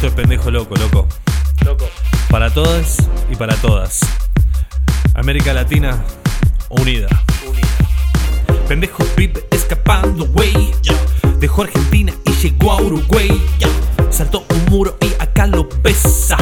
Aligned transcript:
Esto 0.00 0.08
es 0.08 0.14
pendejo 0.14 0.50
loco, 0.50 0.74
loco. 0.76 1.06
Loco. 1.62 1.84
Para 2.30 2.48
todas 2.48 2.96
y 3.30 3.36
para 3.36 3.54
todas. 3.56 4.00
América 5.12 5.52
Latina 5.52 6.02
unida. 6.70 7.06
Unida. 7.46 7.68
Pendejo 8.66 9.04
Pipe 9.14 9.46
escapando, 9.50 10.24
güey. 10.28 10.72
Dejó 11.38 11.64
Argentina 11.64 12.14
y 12.24 12.32
llegó 12.32 12.72
a 12.72 12.80
Uruguay. 12.80 13.46
Saltó 14.08 14.46
un 14.48 14.64
muro 14.70 14.96
y 15.02 15.22
acá 15.22 15.46
lo 15.46 15.68
pesa. 15.68 16.38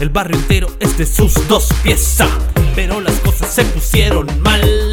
El 0.00 0.10
barrio 0.10 0.36
entero 0.36 0.68
es 0.78 0.98
de 0.98 1.06
sus 1.06 1.48
dos 1.48 1.70
piezas. 1.82 2.28
Pero 2.74 3.00
las 3.00 3.14
cosas 3.20 3.48
se 3.54 3.64
pusieron 3.64 4.26
malas. 4.42 4.87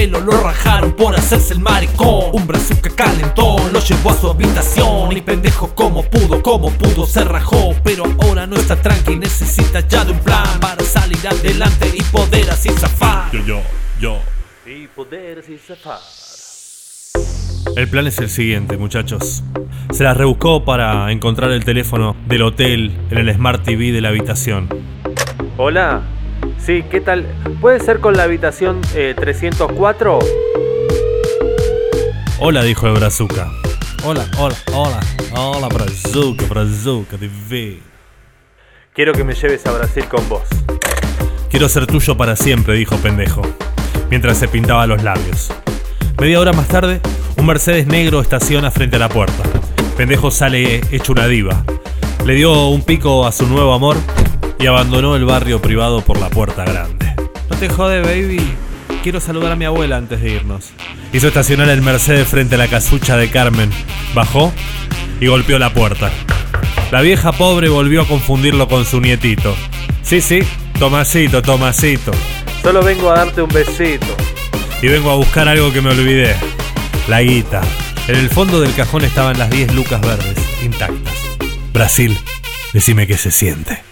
Pelo 0.00 0.20
lo 0.20 0.32
rajaron 0.40 0.92
por 0.92 1.14
hacerse 1.14 1.52
el 1.52 1.60
maricón. 1.60 2.30
Un 2.32 2.46
brazuca 2.46 2.88
calentó, 2.96 3.56
lo 3.70 3.80
llevó 3.80 4.10
a 4.10 4.14
su 4.14 4.30
habitación. 4.30 5.14
Y 5.14 5.20
pendejo 5.20 5.74
como 5.74 6.02
pudo, 6.02 6.42
como 6.42 6.70
pudo 6.70 7.06
se 7.06 7.22
rajó. 7.22 7.74
Pero 7.84 8.04
ahora 8.22 8.46
no 8.46 8.56
está 8.56 8.80
tranqui, 8.80 9.16
necesita 9.16 9.80
ya 9.80 10.04
de 10.06 10.12
un 10.12 10.18
plan 10.20 10.58
para 10.58 10.82
salir 10.84 11.26
adelante 11.28 11.92
y 11.94 12.02
poder 12.04 12.48
así 12.50 12.70
zafar. 12.70 13.30
Yo, 13.32 13.40
yo, 13.44 13.60
yo. 14.00 14.18
Y 14.64 14.86
poder 14.86 15.42
sin 15.44 15.58
zafar. 15.58 15.98
El 17.76 17.88
plan 17.88 18.06
es 18.06 18.18
el 18.18 18.30
siguiente, 18.30 18.78
muchachos. 18.78 19.42
Se 19.90 20.02
las 20.02 20.16
rebuscó 20.16 20.64
para 20.64 21.12
encontrar 21.12 21.50
el 21.50 21.64
teléfono 21.64 22.16
del 22.26 22.42
hotel 22.42 22.90
en 23.10 23.18
el 23.18 23.34
Smart 23.34 23.62
TV 23.62 23.92
de 23.92 24.00
la 24.00 24.08
habitación. 24.08 24.66
Hola. 25.58 26.19
Sí, 26.64 26.84
¿qué 26.90 27.00
tal? 27.00 27.24
¿Puede 27.60 27.80
ser 27.80 28.00
con 28.00 28.16
la 28.16 28.24
habitación 28.24 28.80
eh, 28.94 29.14
304? 29.16 30.18
Hola, 32.38 32.62
dijo 32.62 32.86
el 32.86 32.94
Brazuca. 32.94 33.50
Hola, 34.04 34.26
hola, 34.38 34.54
hola, 34.72 35.00
hola, 35.32 35.68
Brazuca, 35.68 36.44
Brazuca, 36.46 37.16
TV. 37.16 37.78
Quiero 38.92 39.12
que 39.14 39.24
me 39.24 39.34
lleves 39.34 39.66
a 39.66 39.72
Brasil 39.72 40.04
con 40.04 40.28
vos. 40.28 40.42
Quiero 41.50 41.68
ser 41.68 41.86
tuyo 41.86 42.16
para 42.16 42.36
siempre, 42.36 42.74
dijo 42.74 42.96
pendejo, 42.98 43.42
mientras 44.10 44.36
se 44.36 44.46
pintaba 44.46 44.86
los 44.86 45.02
labios. 45.02 45.50
Media 46.20 46.40
hora 46.40 46.52
más 46.52 46.68
tarde, 46.68 47.00
un 47.38 47.46
Mercedes 47.46 47.86
negro 47.86 48.20
estaciona 48.20 48.70
frente 48.70 48.96
a 48.96 48.98
la 48.98 49.08
puerta. 49.08 49.42
Pendejo 49.96 50.30
sale 50.30 50.82
hecho 50.90 51.12
una 51.12 51.26
diva. 51.26 51.64
Le 52.26 52.34
dio 52.34 52.68
un 52.68 52.82
pico 52.82 53.26
a 53.26 53.32
su 53.32 53.46
nuevo 53.46 53.72
amor 53.72 53.96
y 54.60 54.66
abandonó 54.66 55.16
el 55.16 55.24
barrio 55.24 55.60
privado 55.60 56.02
por 56.02 56.20
la 56.20 56.28
puerta 56.28 56.64
grande. 56.64 57.14
No 57.48 57.56
te 57.56 57.68
jode, 57.68 58.00
baby. 58.02 58.40
Quiero 59.02 59.18
saludar 59.18 59.52
a 59.52 59.56
mi 59.56 59.64
abuela 59.64 59.96
antes 59.96 60.20
de 60.20 60.32
irnos. 60.32 60.70
Hizo 61.12 61.28
estacionar 61.28 61.68
el 61.70 61.80
Mercedes 61.80 62.28
frente 62.28 62.56
a 62.56 62.58
la 62.58 62.68
casucha 62.68 63.16
de 63.16 63.30
Carmen. 63.30 63.70
Bajó 64.14 64.52
y 65.20 65.26
golpeó 65.26 65.58
la 65.58 65.72
puerta. 65.72 66.10
La 66.92 67.00
vieja 67.00 67.32
pobre 67.32 67.70
volvió 67.70 68.02
a 68.02 68.06
confundirlo 68.06 68.68
con 68.68 68.84
su 68.84 69.00
nietito. 69.00 69.56
Sí, 70.02 70.20
sí, 70.20 70.40
Tomasito, 70.78 71.40
Tomasito. 71.40 72.12
Solo 72.62 72.82
vengo 72.82 73.10
a 73.10 73.16
darte 73.16 73.40
un 73.40 73.48
besito. 73.48 74.14
Y 74.82 74.88
vengo 74.88 75.10
a 75.10 75.16
buscar 75.16 75.48
algo 75.48 75.72
que 75.72 75.80
me 75.80 75.90
olvidé. 75.90 76.36
La 77.08 77.22
guita. 77.22 77.62
En 78.08 78.16
el 78.16 78.28
fondo 78.28 78.60
del 78.60 78.74
cajón 78.74 79.04
estaban 79.04 79.38
las 79.38 79.50
10 79.50 79.74
lucas 79.74 80.00
verdes, 80.00 80.36
intactas. 80.62 81.14
Brasil, 81.72 82.18
decime 82.72 83.06
qué 83.06 83.16
se 83.16 83.30
siente. 83.30 83.89